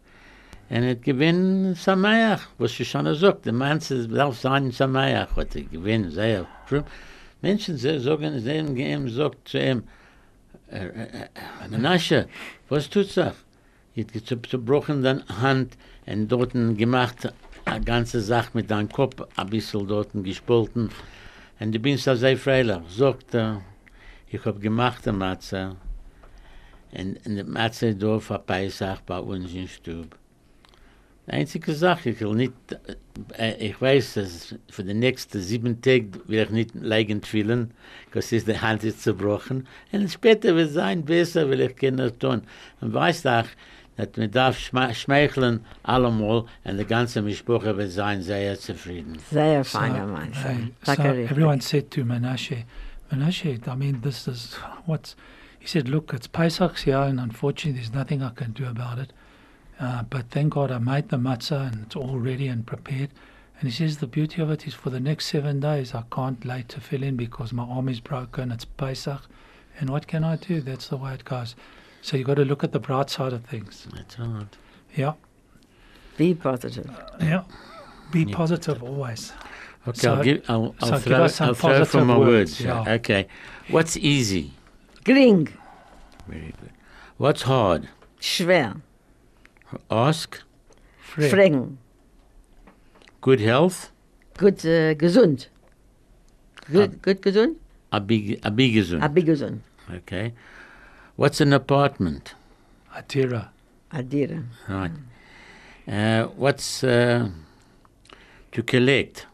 [0.67, 5.67] en het gewinn Samayach, was je schon sagt, de mensen zelf zijn Samayach, wat ik
[5.71, 6.85] gewinn, sehr fromm.
[7.39, 9.83] Menschen ze sagen, ze hem gehem sagt zu ihm,
[11.69, 12.27] Menashe,
[12.67, 13.33] was tut sich?
[13.91, 17.33] Je hebt zerbrochen dein Hand en dorten gemacht,
[17.65, 20.89] a ganze Sach mit deinem Kopf, a bissel dorten gespolten.
[21.59, 23.61] En du bist da sehr freilich, sagt er,
[24.27, 25.75] ich hab gemacht, der Matze,
[26.91, 30.17] en, en de Matze da für Pesach bei uns in Stub.
[31.25, 32.53] Die einzige Sache, ich will nicht,
[33.37, 37.71] äh, ich weiß, dass für die nächsten sieben Tage will ich nicht liegen fühlen,
[38.05, 39.65] because ist die Hand ist zerbrochen.
[39.93, 42.41] Und später wird sein besser, will ich können tun.
[42.81, 43.47] Und weiß doch,
[43.97, 49.17] dass man darf schme schmeicheln allemal und die ganze Mischproche wird sein sehr zufrieden.
[49.31, 50.33] Sehr So, feiner Mann.
[50.33, 52.63] hey, so everyone said to Menashe,
[53.11, 55.15] Menashe, I mean, this is what's.
[55.59, 59.13] He said, look, it's Pesach's here, and unfortunately, there's nothing I can do about it.
[59.79, 63.09] Uh, but thank God I made the matzah and it's all ready and prepared.
[63.59, 66.43] And he says the beauty of it is for the next seven days I can't
[66.43, 68.51] lay to fill in because my arm is broken.
[68.51, 69.21] It's Pesach,
[69.79, 70.59] and what can I do?
[70.61, 71.55] That's the way it goes.
[72.03, 73.87] So you got to look at the bright side of things.
[73.95, 74.47] That's all.
[74.95, 75.13] Yeah,
[76.17, 76.91] Be positive.
[77.19, 77.43] yeah.
[78.11, 78.35] Be Yeah.
[78.35, 79.31] positive always.
[79.87, 82.07] Okay, So- I'll give, I'll, I'll so give throw, us some I'll throw from positive
[82.07, 82.61] my words, words.
[82.61, 82.93] yeah.
[82.95, 83.27] Okay.
[83.69, 84.51] What's easy?
[85.05, 85.47] Gring.
[86.27, 86.71] Very good.
[87.17, 87.87] What's hard?
[88.19, 88.81] Schwer.
[89.89, 90.41] Ask.
[91.01, 91.31] Fred.
[91.31, 91.77] Fragen.
[93.21, 93.91] Good health.
[94.37, 95.47] Gut, äh, gesund.
[96.71, 96.97] Gut, Ah.
[97.01, 97.55] gut gesund?
[97.93, 99.03] A big, a big gesund.
[99.03, 99.61] A big gesund.
[99.89, 100.33] Okay.
[101.15, 102.33] What's an apartment?
[102.95, 103.49] Adira.
[103.91, 104.43] Adira.
[104.67, 104.91] Right.
[105.87, 107.29] Uh, what's uh,
[108.51, 109.27] to collect?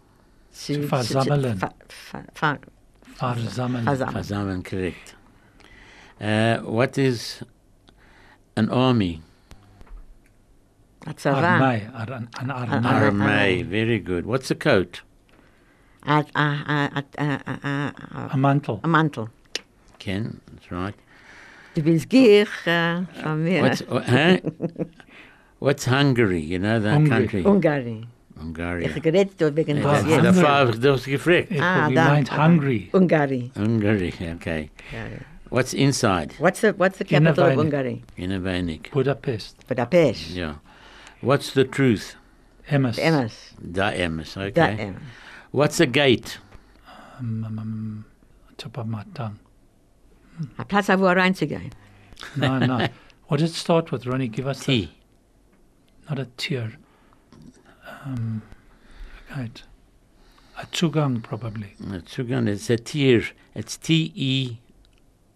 [0.53, 1.57] Zu versammeln.
[1.59, 2.25] Fa, fa,
[3.15, 3.85] fa, versammeln.
[3.85, 5.15] Versammeln, correct.
[6.19, 7.43] Uh, what is
[8.57, 9.21] an army?
[11.07, 11.41] A Zava.
[11.41, 11.89] Armei.
[11.93, 14.25] Ar- An an Ar- Very good.
[14.25, 15.01] What's a coat?
[16.05, 18.79] A, a, a, a, a, a, A mantle.
[18.83, 19.29] a Mantel.
[19.99, 20.95] Ken, that's right.
[21.75, 22.45] Du willst gier
[23.21, 23.61] von mir.
[23.63, 24.37] What's, uh, huh?
[25.59, 26.39] What's Hungary?
[26.41, 27.09] You know that Hungry.
[27.09, 27.43] country?
[27.43, 28.07] Ungarn.
[28.37, 28.85] Hungary.
[28.85, 30.23] Ich geredet dort wegen Ja, das Ah, für jetzt.
[30.23, 30.47] der Hungary.
[30.47, 31.47] Habe ich das gefragt.
[31.51, 32.37] Ich Ah, da, meint da.
[32.47, 32.89] hungry.
[32.93, 33.51] Ungarn.
[33.55, 34.69] Hungary, okay.
[35.49, 36.33] What's inside?
[36.39, 38.03] What's the, what's the capital of Hungary?
[38.17, 38.91] In a Vainik.
[38.91, 39.67] Budapest.
[39.67, 40.29] Budapest.
[40.29, 40.55] Yeah.
[41.21, 42.15] What's the truth?
[42.69, 42.97] Emmes.
[42.99, 43.33] Emmes.
[43.59, 44.51] Da Emes, okay.
[44.51, 45.01] Da Emmes.
[45.51, 46.37] What's a gate?
[47.19, 48.05] Um, um,
[48.57, 49.39] top of my tongue.
[50.57, 51.71] A Platz, wo er reinzugehen.
[52.35, 52.87] No, no.
[53.27, 54.27] what did it start with, Ronnie?
[54.27, 54.91] Give us T.
[56.05, 56.73] The, not a tear.
[58.05, 58.41] Um,
[59.35, 59.63] right.
[60.57, 61.73] A Zugang, probably.
[61.79, 63.23] A Zugang, it's a tier.
[63.55, 64.57] It's T E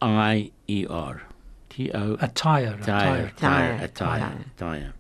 [0.02, 1.22] I E R.
[1.70, 2.18] T O.
[2.20, 2.78] A tire.
[2.82, 3.32] A Tire, tire.
[3.38, 4.46] tire, a Tire, tire, tire.
[4.58, 4.94] tire.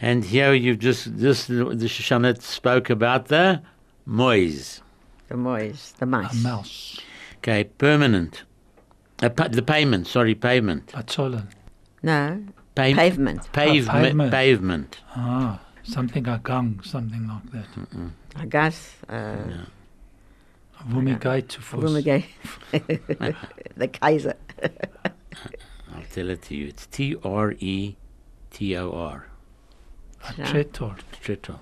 [0.00, 3.62] And here you've just, this, the Shoshanet spoke about the
[4.06, 4.80] moise.
[5.28, 6.98] The Mois, the A mouse.
[7.38, 8.42] Okay, permanent.
[9.22, 10.92] Uh, pa- the payment, sorry, payment.
[10.94, 11.46] A Zollen.
[12.02, 12.42] No,
[12.74, 13.52] Pay- pavement.
[13.52, 14.02] pavement.
[14.04, 14.30] pavement.
[14.30, 14.98] Pavement.
[15.14, 18.42] Ah, something a gang, something like that.
[18.42, 18.94] A gas.
[19.08, 19.66] Uh,
[20.88, 22.02] Wo mir geht zu Fuß.
[23.76, 24.34] The Kaiser.
[25.94, 26.68] I'll tell it to you.
[26.68, 27.96] It's T R E
[28.50, 29.26] T O R.
[30.24, 30.44] A Ja.
[30.46, 30.96] Tretor.
[31.22, 31.58] Tretor.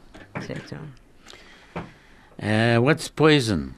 [2.41, 3.75] Uh, what's poison?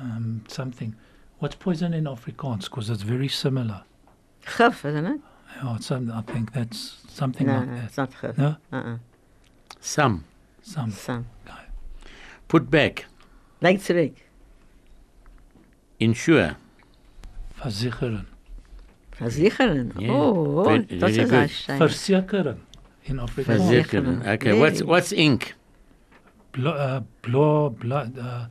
[0.00, 0.96] Um, something.
[1.38, 2.64] What's poison in Afrikaans?
[2.64, 3.82] Because it's very similar.
[4.56, 5.20] Gif, isn't it?
[5.62, 7.84] Yeah, it's some, I think that's something No, like no, that.
[7.84, 8.38] it's not gif.
[8.38, 8.56] No?
[8.72, 8.96] Uh-uh.
[9.80, 10.24] Some.
[10.62, 10.90] Some.
[10.92, 11.26] Some.
[12.48, 13.06] Put back.
[13.60, 14.12] Leg terug.
[15.98, 16.56] Insure.
[17.60, 18.26] Versicheren.
[19.18, 19.92] Versicheren.
[19.98, 20.10] Yeah.
[20.12, 21.32] Oh, Very- dat very is good.
[21.32, 21.78] een shame.
[21.78, 22.58] Versicheren
[23.02, 23.46] in Afrikaans.
[23.62, 24.04] Versicheren.
[24.22, 24.32] Versicheren.
[24.34, 24.58] Okay.
[24.58, 25.54] What's what's ink?
[26.50, 28.44] Blo, uh, blo, blo, uh,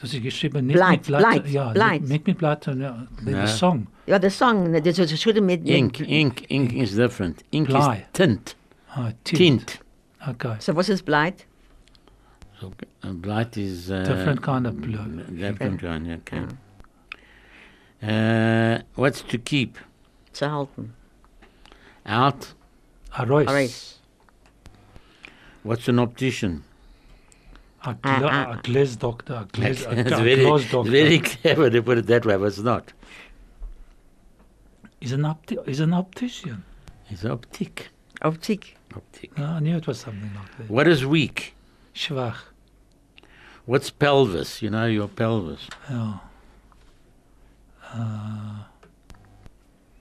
[0.00, 2.02] das ist geschrieben nicht Blight, mit Blatt, Blight, ja, Blight.
[2.02, 2.72] nicht mit Blatt, ja,
[3.24, 3.46] the, No.
[3.46, 3.86] the song.
[4.06, 6.00] Ja, de song, dit is should met Ink.
[6.00, 6.42] Ink.
[6.48, 7.42] Ink is different.
[7.50, 7.96] Ink Bly.
[7.96, 8.54] is tint.
[8.94, 9.38] Ah, tint.
[9.38, 9.80] Tint.
[10.28, 10.56] Okay.
[10.60, 11.46] So wat is blight?
[12.60, 12.72] So
[13.04, 15.22] uh, blight is uh, Different kind of blue.
[15.36, 16.08] Different kind.
[16.10, 16.46] Okay.
[18.02, 19.78] Uh, what's to keep
[20.32, 20.90] Te halten.
[22.04, 22.54] out?
[23.18, 23.46] A rois.
[23.46, 23.94] Alright.
[25.62, 26.62] What's an optician?
[27.86, 29.34] A, gla, Ah, ah, a glass doctor.
[29.34, 30.90] A glass, a, it's a very, glass doctor.
[30.90, 32.92] very clever to put it that way, but it's not.
[35.00, 36.64] He's an opti- he's an optician.
[37.10, 37.88] It's optic.
[38.22, 38.74] Optiek.
[38.96, 39.36] Optic.
[39.38, 40.70] No, I knew it was something like that.
[40.70, 41.54] What is weak?
[41.94, 42.36] Schwach.
[43.66, 44.62] What's pelvis?
[44.62, 45.68] You know your pelvis.
[45.90, 46.20] Ja.
[47.94, 48.64] Uh,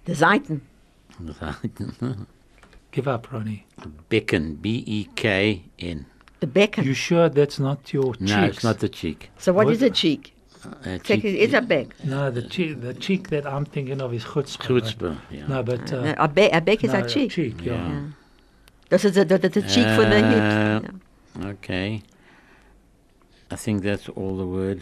[0.03, 0.61] De zijten.
[2.91, 3.65] give up, Ronnie.
[4.07, 4.57] Becken.
[4.61, 6.05] B E K N.
[6.39, 6.83] De bekken.
[6.83, 8.31] You sure that's not your cheeks?
[8.31, 9.29] No, it's not the cheek.
[9.37, 10.33] so what What- is a cheek?
[10.65, 11.93] Uh, Check, cheek- it's a bek.
[12.03, 14.67] No, the cheek, the cheek that I'm thinking of is chutzpah.
[14.67, 15.47] but- Chutzpah, yeah.
[15.47, 17.31] No, but uh, Uh, a, be a bek is no, a cheek.
[17.31, 17.73] cheek, ja.
[17.73, 18.01] Yeah.
[18.87, 20.53] Dat is de, de, de, de cheek voor de Uh, hips.
[21.41, 21.49] Ja.
[21.49, 22.01] Okay.
[23.51, 24.81] I think that's all the word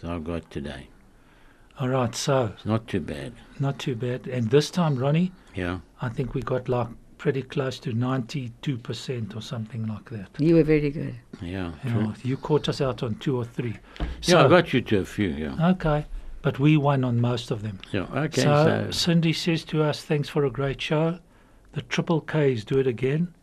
[0.00, 0.88] that I got today.
[1.76, 3.32] All right, so It's not too bad.
[3.58, 4.28] not too bad.
[4.28, 5.76] And this time, Ronnie, Yeah.
[6.02, 10.28] I think we got like pretty close to 92% or something like that.
[10.38, 11.14] You were very good.
[11.40, 11.72] Yeah.
[11.84, 12.02] You, true.
[12.02, 13.76] know, you caught us out on two or three.
[14.22, 15.70] Yeah, I got you to a few, yeah.
[15.70, 16.06] Okay,
[16.42, 17.78] but we won on most of them.
[17.92, 18.42] Yeah, okay.
[18.42, 21.18] so, So, Cindy says to us, thanks for a great show.
[21.72, 23.34] The Triple Ks do it again.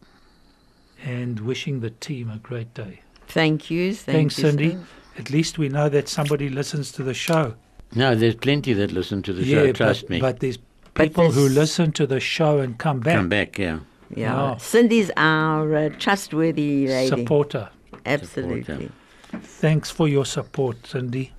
[1.04, 3.02] And wishing the team a great day.
[3.28, 3.94] Thank you.
[3.96, 4.70] Thank Thanks, you, Cindy.
[4.72, 4.86] thank-
[5.18, 7.56] At least we know that somebody listens to the show.
[7.96, 10.22] no, there's plenty that listen to the yeah, show, trust but, me.
[10.22, 10.58] but there's
[10.94, 13.16] But people who listen to the show and come back.
[13.16, 13.80] Come back, yeah.
[14.14, 14.36] Yeah.
[14.36, 14.58] Wow.
[14.58, 17.08] Cindy's our uh, trustworthy lady.
[17.10, 17.70] Supporter.
[18.06, 18.90] Absolutely.
[19.32, 21.32] Thanks for your support, Cindy.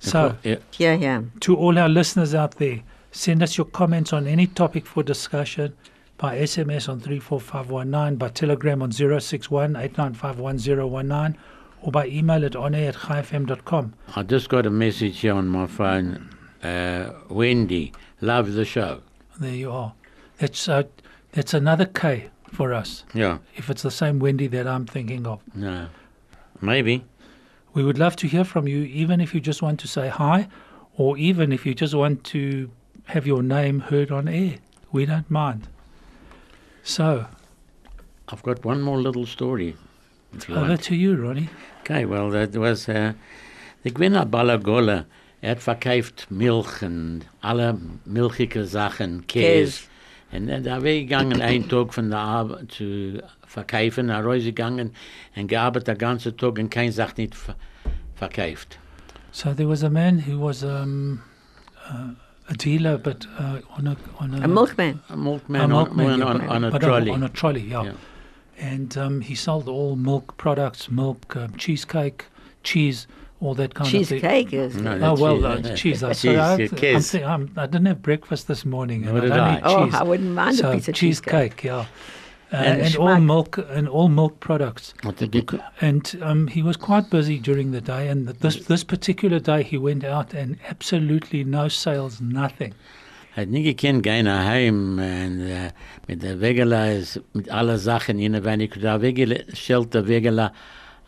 [0.00, 1.22] So, yeah, Yeah, yeah.
[1.40, 5.74] to all our listeners out there, send us your comments on any topic for discussion
[6.18, 11.36] by SMS on 34519, by telegram on 061 8951019,
[11.82, 13.94] or by email at onair at chaifm.com.
[14.16, 16.28] I just got a message here on my phone.
[16.62, 19.00] Uh, Wendy, love the show.
[19.40, 19.92] There you are.
[20.38, 20.82] That's, uh,
[21.32, 25.40] that's another K for us, Yeah, if it's the same Wendy that I'm thinking of.
[25.54, 25.86] no.
[26.62, 27.04] Maybe.
[27.72, 30.48] We would love to hear from you, even if you just want to say hi,
[30.96, 32.68] or even if you just want to
[33.04, 34.56] have your name heard on air.
[34.92, 35.68] We don't mind.
[36.82, 37.26] So,
[38.28, 39.76] I've got one more little story.
[40.50, 40.82] Over want.
[40.82, 41.48] to you, Ronnie.
[41.80, 42.88] Okay, well, that was.
[42.88, 43.12] Uh,
[43.94, 45.06] ben naar Balagola.
[45.42, 49.72] Er hat verkauft Milch und alle milchige Sachen, Käse.
[49.72, 49.90] Käse.
[50.32, 54.92] Und er da weggegangen, einen Tag von der Arbeit zu verkaufen, er rausgegangen
[55.36, 57.56] und gearbeitet den ganzen Tag und keine Sache nicht ver
[58.14, 58.78] verkauft.
[59.32, 61.20] So there was a man who was um,
[61.88, 62.12] uh,
[62.48, 65.00] a dealer, but uh, on a on a, A milkman.
[65.08, 67.10] A milkman, a milkman, on, yeah, on, on a but trolley.
[67.10, 67.84] On, a trolley, yeah.
[67.84, 67.92] Yeah.
[68.58, 72.26] And um, he sold all milk products, milk, um, cheesecake,
[72.62, 73.06] cheese,
[73.40, 74.20] all that kind of thing.
[74.20, 74.76] Cheesecake is.
[74.76, 76.02] No, Oh well, cheese, uh, cheese.
[76.02, 77.26] I, cheese, sorry, I, yeah, I'm Käse.
[77.26, 79.56] I'm, I didn't have breakfast this morning, and Nor I did don't I.
[79.56, 79.94] eat Oh, cheese.
[79.94, 81.64] I wouldn't mind so a piece of cheesecake, cheesecake.
[81.64, 81.86] yeah,
[82.52, 84.92] uh, And and, all milk and all milk products.
[85.04, 85.44] Wat did you
[85.80, 89.78] And um, he was quite busy during the day, and this this particular day he
[89.78, 92.72] went out and absolutely no sales, nothing.
[93.30, 95.58] Hij had niet gekend gehen naar heim en uh,
[96.06, 100.52] met de Wegela is met alle Sachen in wenn ich da Wegela stellt der Wegela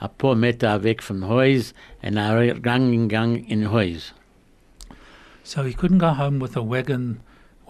[0.03, 4.13] ein paar Meter weg vom Haus und er gang gang in Haus.
[5.45, 7.21] So he couldn't go home with a wagon,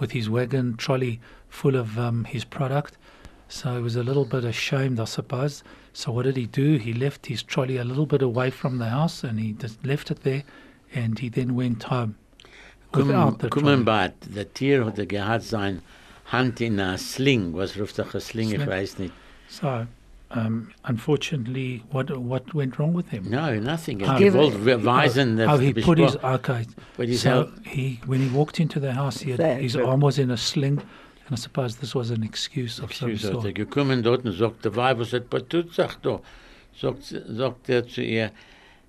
[0.00, 2.96] with his wagon trolley full of um, his product.
[3.48, 5.62] So he was a little bit ashamed, I suppose.
[5.92, 6.76] So what did he do?
[6.76, 10.10] He left his trolley a little bit away from the house, and he just left
[10.10, 10.42] it there,
[10.94, 12.16] and he then went home
[12.94, 13.84] without the Kommen trolley.
[13.84, 15.82] bad, der Tier hat er gehabt sein
[16.26, 19.12] Hand in einer Sling, was ruft er ein Sling, ich weiß nicht.
[19.48, 19.86] So
[20.34, 23.24] um, unfortunately, what what went wrong with him?
[23.30, 24.00] No, nothing.
[24.00, 26.66] How, He Give wollte it- beweisen, oh, he die put his Bespro- okay.
[26.96, 30.00] But his so help- he when he walked into the house, he had, his arm
[30.00, 30.78] was in a sling,
[31.26, 33.54] and I suppose this was an excuse of some Excuse, hat er sort.
[33.54, 36.20] gekommen dort und sagt, der Weib, was hat betut, sagt er.
[36.80, 38.30] Sagt, sagt er zu ihr,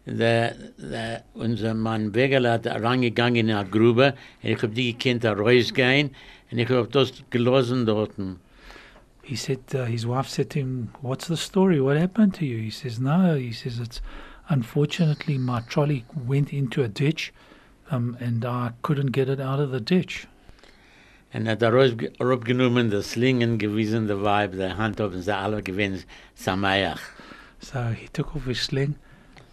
[0.06, 5.24] der, der, unser Mann Wegerle hat reingegangen in eine Grube, und ich hab die gekannt,
[5.26, 6.12] da rausgehen,
[6.52, 8.12] und ich hab das gelassen dort.
[9.24, 11.80] He said uh, his wife said to him, "What's the story?
[11.80, 14.02] What happened to you?" He says, "No." He says, "It's
[14.50, 17.32] unfortunately my trolley went into a ditch,
[17.90, 20.28] um, and I couldn't get it out of the ditch."
[21.34, 25.36] Und hat er raus- rausgenommen, das Slingen gewiesen, der Weib, der Hand auf, und sie
[25.36, 26.06] alle gewinnt,
[26.36, 27.00] Samayach.
[27.60, 28.96] So he took off his sling,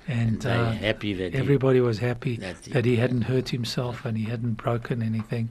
[0.09, 3.49] and They uh, happy that he- everybody was happy that he- that he hadn't hurt
[3.51, 5.49] himself and he hadn't broken anything,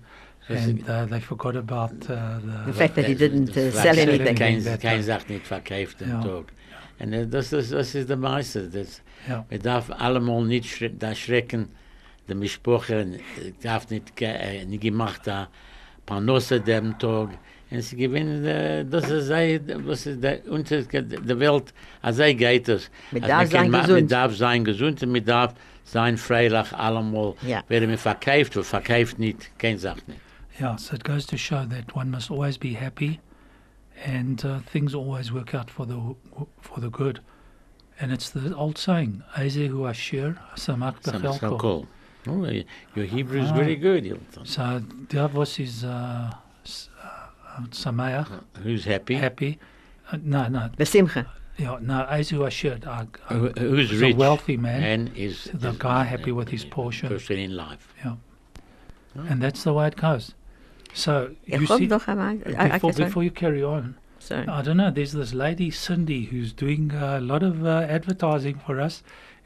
[0.49, 2.73] and uh, they forgot about uh, The the.
[2.73, 4.35] fact that he didn't uh, sell anything.
[4.35, 5.01] Kein, day.
[5.01, 6.21] Sach nicht verkauft Ja.
[6.21, 6.45] Tag.
[6.99, 8.63] Und äh, das, ist, das ist der Meister.
[8.63, 9.45] Das, Ja.
[9.49, 11.69] Man darf allemal nicht schre da schrecken,
[12.27, 13.19] der Mischproche
[13.61, 15.49] darf nicht, ge äh, nicht gemacht da,
[16.05, 17.29] Panosse dem Tag.
[17.71, 22.33] Und sie gewinnen, äh, das ist, sei, das ist der, unter der Welt, als sei
[22.33, 22.89] geht es.
[23.11, 23.89] Man Als darf sein gesund.
[23.89, 27.35] Man darf sein gesund und man darf sein freilich allemal.
[27.45, 27.61] Ja.
[27.67, 30.19] Wer mir verkauft oder verkauft nicht, kein Sach nicht.
[30.59, 33.19] Yeah, so it goes to show that one must always be happy,
[34.03, 36.15] and uh, things always work out for the
[36.61, 37.19] for the good.
[38.01, 41.87] And it's the old saying, "Ezehu Asher Samak Some- so Bechelko." cool.
[42.27, 43.55] Oh, y- your Hebrew is Ah.
[43.55, 44.45] very good, Hilton.
[44.45, 46.33] So Davos is uh,
[46.65, 47.61] s- uh,
[48.63, 49.15] Who's happy?
[49.15, 49.59] happy.
[50.11, 51.25] Uh, no, no, Besimcha.
[51.57, 52.05] yeah, no.
[52.09, 54.15] Ezehu Asher, uh, Who- uh, Who's is rich?
[54.15, 57.07] a wealthy man, and is the is- guy happy with his portion.
[57.09, 57.93] person in life.
[58.03, 58.15] Yeah,
[59.15, 60.33] and that's the way it goes.
[60.93, 61.85] So you see.
[61.85, 63.95] I- before, before you carry on.
[64.19, 64.47] Sorry.
[64.47, 64.91] I don't know.
[64.91, 69.01] There's this lady, Cindy, who's doing a lot of uh, advertising for us,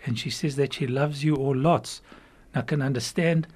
[0.05, 2.01] and she says that she loves you all lots.
[2.55, 3.47] Now, I can understand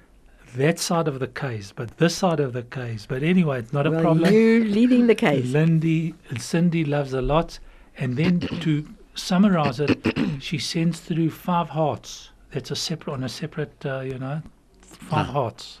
[0.56, 3.04] that side of the case, but this side of the case.
[3.06, 4.32] But anyway, it's not a problem.
[4.32, 5.44] you're leading the case.
[5.46, 7.58] Lindy, Cindy loves a lot,
[7.96, 9.98] and then to summarize it,
[10.40, 12.30] she sends through five hearts.
[12.52, 14.40] That's a separate on a separate, uh, you know,
[14.82, 15.32] five Ah.
[15.32, 15.80] hearts.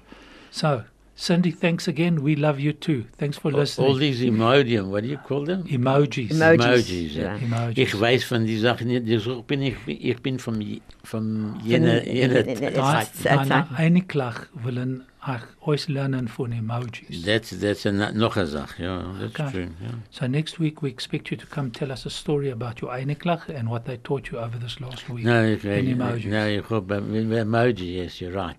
[0.50, 0.84] So,
[1.20, 2.22] Cindy, thanks again.
[2.22, 3.04] We love you too.
[3.18, 3.88] Thanks for listening.
[3.88, 5.64] All these emojis, what do you call them?
[5.64, 6.30] emojis.
[6.30, 6.64] Emojis.
[6.64, 7.22] Emojis, ja.
[7.22, 7.36] Ja.
[7.38, 7.76] Emojis.
[7.78, 11.58] Ich weiß von die Sachen nicht, die so bin ich, ich bin vom, je- vom
[11.64, 13.14] jener, jener Da, Zeit.
[13.16, 13.48] Zeit.
[13.48, 17.22] na, einiglich willen ach euch lernen von emojis.
[17.24, 19.50] That's, that's a, noch eine Sache, ja, that's Okay.
[19.50, 19.90] true, ja.
[20.10, 23.40] So next week we expect you to come tell us a story about your einiglich
[23.58, 25.24] and what they taught you over this last week.
[25.24, 26.26] No, ich, in ich, emojis.
[26.26, 28.56] no, ich hab, äh, Emoji, yes, you're right.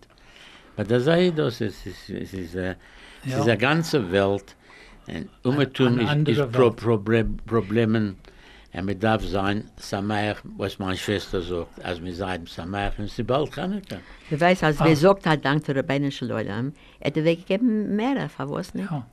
[0.79, 2.75] But das sei das, es ist, es ist, äh,
[3.25, 3.39] es Ja.
[3.39, 4.55] ist eine ganze Welt,
[5.07, 6.71] und Umetum eine ist, ist pro.
[6.71, 8.15] Problem, Problemen,
[8.71, 13.23] und man darf sein, Sameach, was meine Schwester sagt, als wir sagen Sameach, und sie
[13.23, 13.97] bald Chanukah.
[14.29, 14.85] Du weißt, als Ah.
[14.85, 18.89] wir sagt hat, dank der Rabbinischen Leute, hätte wir gegeben mehr, für was nicht?
[18.89, 19.05] Ja.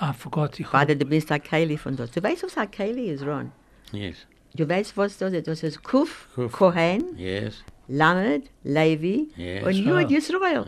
[0.00, 0.60] I forgot.
[0.60, 2.14] Ich Vater, du bist ein Keili von dort.
[2.14, 3.50] Du weißt, was ein Keili ist, Ron?
[3.90, 4.18] Yes,
[4.56, 5.48] Du weißt, was das ist?
[5.48, 6.52] Das ist Kuf, Kuf.
[6.52, 9.64] Kohen, yes, Lamed, Levi Yes.
[9.66, 10.08] und Jud Ah.
[10.08, 10.66] Yisrael.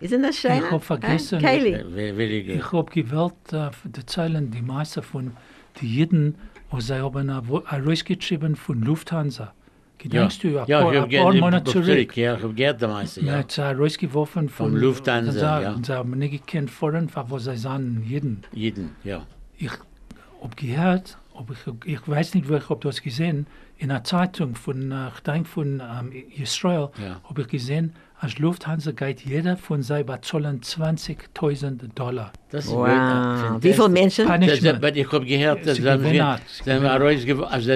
[0.00, 0.58] Isn't das schön?
[0.58, 1.40] Ich hab vergessen.
[1.40, 1.50] Good.
[1.50, 5.32] Ich hab gewählt, äh, die Zeilen, die meisten von
[5.80, 6.34] den Jiden,
[6.70, 9.52] wo sie haben rausgeschrieben von Lufthansa.
[9.98, 12.16] Gedenkst du, ein ja, paar, ich ein paar Monate zurück.
[12.16, 13.22] Ja, ich hab gehört damals, Ja.
[13.24, 13.32] ja.
[13.38, 15.76] Hat sie rausgeworfen von Vom Lufthansa, ja.
[15.82, 18.44] Sie haben nicht gekannt vorhin, wo sie sagen, Jiden.
[18.52, 19.26] Jeden, ja.
[19.56, 19.72] Ich
[20.40, 24.54] hab gehört, ob ich, ich weiß nicht, wo ich hab das gesehen, in einer Zeitung
[24.54, 27.20] von, ich denke von ähm, Israel, Ja.
[27.28, 32.32] habe ich gesehen, als Lufthansa geht jeder von sie bezahlen 20.000 Dollar.
[32.50, 33.62] Das ist Wow.
[33.62, 34.26] Wie viele Menschen?
[34.26, 34.76] Das, Punishment.
[34.76, 36.04] aber ich habe gehört, dass Sie haben
[36.86, 37.70] also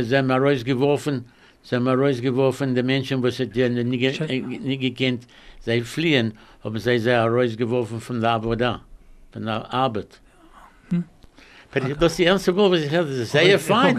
[0.44, 1.24] rausgeworfen,
[1.62, 5.26] sie haben rausgeworfen, die Menschen, die sie nicht, gekannt,
[5.60, 6.32] sie fliehen,
[6.64, 8.80] haben sie sie rausgeworfen von der Arbeit,
[9.32, 10.20] von der Arbeit.
[10.90, 11.04] Hm.
[11.74, 13.96] Aber ich- das ist die erste Mal, was ich höre, das ist sehr fein.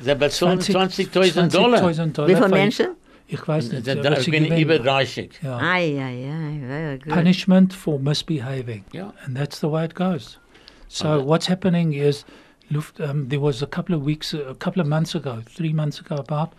[0.00, 1.80] Sie bezahlen 20.000 Dollar.
[1.82, 2.28] 20.000 Dollar.
[2.30, 2.86] Wie viele Menschen?
[3.34, 3.86] Ich weiß nicht.
[3.86, 4.62] Da- was da- sie Ich bin gewinnen.
[4.62, 5.40] über 30.
[5.42, 5.58] Ja.
[5.58, 7.12] Ai, ai, ai, very good.
[7.12, 8.84] Punishment for misbehaving.
[8.92, 9.12] Ja.
[9.24, 10.38] And that's the way it goes.
[10.88, 11.24] So Okay.
[11.26, 12.24] what's happening is,
[12.70, 16.00] Luft, um, there was a couple of weeks, a couple of months ago, three months
[16.00, 16.52] ago about,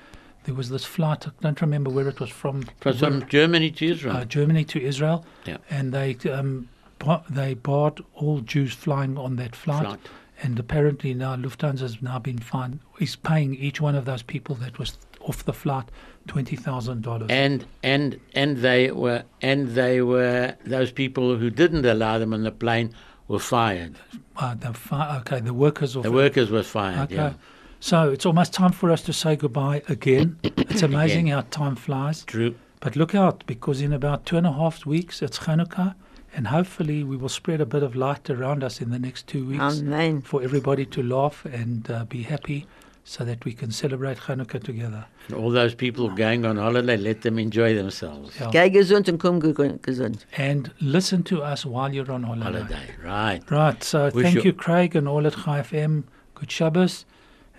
[0.46, 3.86] there was this flight, I don't remember where it was from, From from Germany to
[3.94, 4.16] Israel.
[4.18, 5.58] uh, Germany to Israel, Yeah.
[5.70, 6.68] and they um,
[7.00, 9.86] bar- they barred all Jews flying on that flight.
[9.88, 10.00] Flight.
[10.44, 14.54] And apparently now Lufthansa has now been fined, is paying each one of those people
[14.56, 14.98] that was
[15.28, 15.86] off the flight
[16.28, 17.28] twenty thousand dollars.
[17.30, 22.44] and and and they were and they were those people who didn't allow them on
[22.44, 22.94] the plane
[23.28, 23.96] were fired.
[24.38, 27.12] Uh, the fi- okay, the workers of The workers were fired.
[27.12, 27.16] Okay.
[27.16, 27.34] Yeah.
[27.80, 30.40] So it's almost time for us to say goodbye again.
[30.76, 32.26] It's amazing how time flies.
[32.26, 32.56] True.
[32.82, 35.96] But look out, because in about two and a half weeks it's Hanukkah,
[36.36, 39.46] and hopefully we will spread a bit of light around us in the next two
[39.48, 40.22] weeks Amen.
[40.22, 42.68] for everybody to laugh and uh, be happy
[43.08, 45.06] so that we can celebrate Hanukkah together.
[45.28, 48.36] And all those people going on holiday, let them enjoy themselves.
[48.40, 48.50] Yeah.
[48.52, 50.26] Geh gesund und komm ge- gesund.
[50.36, 52.62] And listen to us while you're on holiday.
[52.64, 53.52] Holiday, right.
[53.52, 56.04] Right, so Wish thank you- you, Craig, and all at Chai FM.
[56.34, 57.06] Good Shabbos.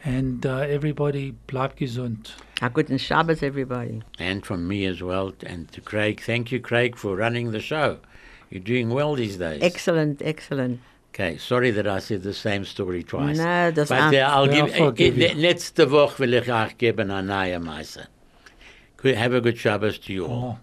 [0.04, 2.32] And uh, everybody, bleib gesund.
[2.60, 4.02] A guten Shabbos, everybody.
[4.18, 6.20] And from me as well, and to Craig.
[6.20, 7.98] Thank you, Craig, for running the show.
[8.50, 9.60] You're doing well these days.
[9.62, 10.80] Excellent, excellent.
[11.18, 13.38] Okay, sorry that I said the same story twice.
[13.38, 15.28] No, das But uh, I'll give, I'll you.
[15.34, 18.08] letzte Woche will ich auch geben eine neue Meise.
[19.02, 20.32] Have a good Shabbos to you all.
[20.32, 20.58] Oh.